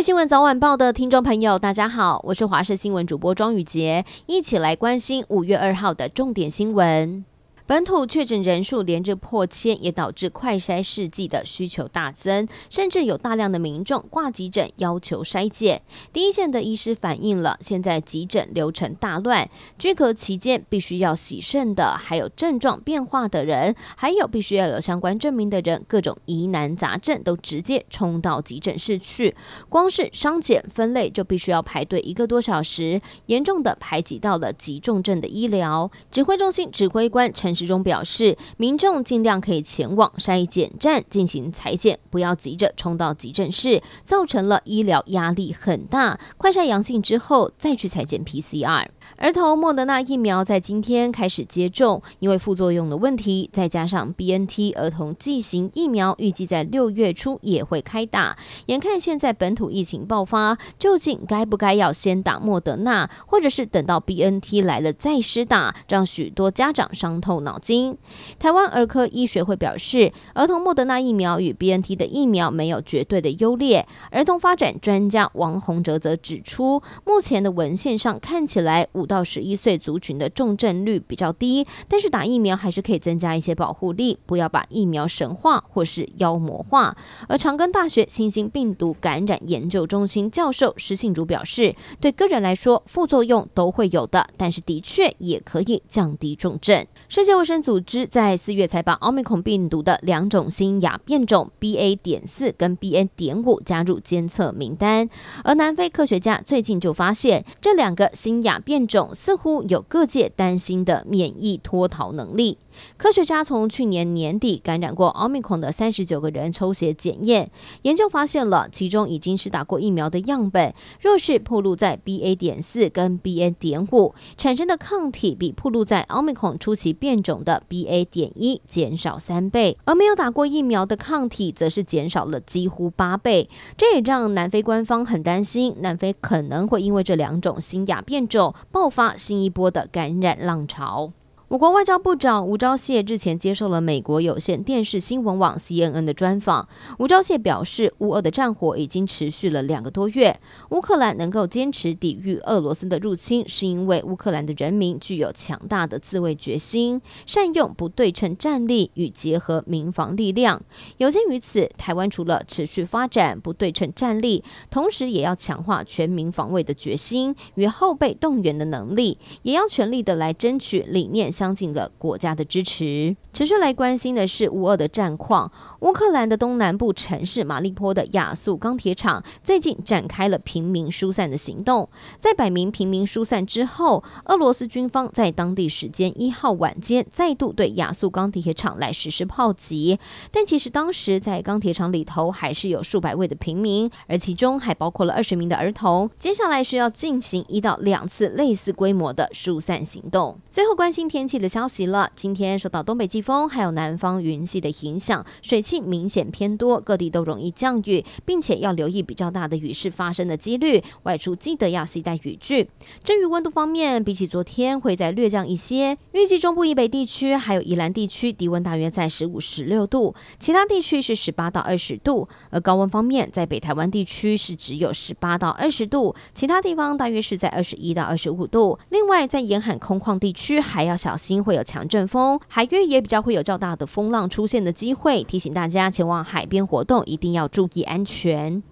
[0.00, 7.24] 新闻早晚报的听众朋友，大家好，我是华视新闻主播庄雨洁，一起来关心五月二号的重点新闻。
[7.68, 15.82] 本土确诊人数连日破千，也导致快筛试剂的需求大增，甚至有大量的民众挂急诊要求筛检。
[16.10, 29.36] 第一线的医师反映了，现在急诊流程大乱，居隔期间必须要洗肾的，还有症状变化的人，还有必须要有相关证明的人，各种疑难杂症都直接冲到急诊室去。
[29.68, 35.90] 光是筛检分类就必须要排队一个多小时，严重的排挤到了急重症的医疗。
[36.10, 46.20] 指挥中心指挥官陈时中表示，民众尽量可以前往筛检站进行采检，不要急着冲到急诊室，造成了医疗压力很大。
[46.36, 48.86] 快筛阳性之后再去采检 PCR。
[49.16, 58.36] 儿童莫德纳疫苗在今天开始接种，因为副作用的问题，再加上 BNT 儿童剂型疫苗预计在六月初也会开打。
[58.66, 67.47] 眼看现在本土疫情爆发，究竟该不该要先打莫德纳，或者是等到 BNT 来了再施打，让许多家长伤透脑。
[67.48, 67.96] 脑筋，
[68.38, 73.86] 台湾儿科医学会表示，儿童莫德纳疫苗与 BNT 的疫苗没有绝对的优劣。
[74.10, 86.94] 儿童发展专家王洪哲则指出，目前的文献上看起来，五到十一岁族群的重症率比较低，但是打疫苗还是可以增加一些保护力，不要把疫苗神化或是妖魔化。
[87.28, 96.86] 而长庚大学新兴病毒感染研究中心教授施信竹表示，对个人来说副作用都会有的，但是的确也可以降低重症。
[97.08, 101.94] 世界卫生组织在四月才把奥密克戎病毒的两种新亚变种 BA.
[101.94, 103.08] 点四跟 BA.
[103.14, 105.08] 点五加入监测名单，
[105.44, 112.58] 而南非科学家最近就发现，这两个新亚变种似乎有各界担心的免疫脱逃能力。
[112.96, 117.50] 科学家从去年年底感染过奥密克戎的三十九个人抽血检验，
[117.82, 122.36] 研究发现了其中已经是打过疫苗的样本，若是暴露在 BA.
[122.36, 123.54] 点四跟 BA.
[123.54, 128.04] 点五，产生的抗体比暴露在奥密克戎初期变种的 BA.
[128.04, 133.48] 点一减少三倍，而没有打过疫苗的抗体则是减少了几乎八倍。
[133.76, 141.12] 这也让南非官方很担心，南非可能会因为这两种新亚变种爆发新一波的感染浪潮。
[141.48, 146.68] 我国外交部长吴钊燮日前接受了美国有线电视新闻网 CNN 的专访。
[146.98, 150.38] 吴钊燮表示，乌俄的战火已经持续了两个多月，
[150.68, 160.60] 乌克兰能够坚持抵御俄罗斯的入侵，是因为乌克兰的人民具有强大的自卫决心，善用不对称战力与结合民防力量。
[160.98, 173.14] 有鉴于此，台湾除了持续发展不对称战力，同时也要强化全民防卫的决心与后备动员的能力，也要全力的来争取理念相近的国家的支持。
[173.32, 175.52] 持续来关心的是乌俄的战况。
[175.82, 181.88] 乌克兰的东南部城市马利坡的亚速钢铁厂最近展开了平民疏散的行动。
[182.18, 189.96] 在百名平民疏散之后，俄罗斯军方在当地时间一号晚间再度对亚速钢铁厂来实施炮击。
[190.32, 196.10] 但其实当时在钢铁厂里头还是有数百位的平民，而其中还包括了二十名的儿童。
[196.18, 200.36] 接下来需要进行一到两次类似规模的疏散行动。
[200.50, 202.10] 最后关心天气的消息了。
[202.16, 210.82] 今天受到东北季风还有南方云系的影响，水汽明显偏多，各地都容易降雨，并且要留意比较大的雨势发生的几率。
[211.02, 212.70] 外出记得要携带雨具。
[213.04, 215.98] 至于温度方面，比起昨天会再略降一些。
[216.12, 222.28] 预计中部以北地区还有宜兰地区低温大约在十五、十六度，其他地区是十八到二十度。
[222.50, 228.78] 而高温方面，在北台湾地区是只有十八到二十度，其他地方大约是在二十一到二十五度。
[228.90, 238.62] 另外，在沿海空旷地区还要小心会有强阵风，海域也比较会有较大的风浪出现的机会，提醒大家前往海边活动一定要注意安全。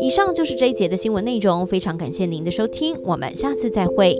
[0.00, 4.18] 以上就是这一节的新闻内容，非常感谢您的收听，我们下次再会。